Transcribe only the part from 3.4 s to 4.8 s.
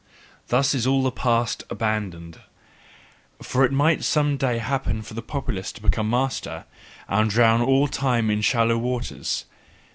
it might some day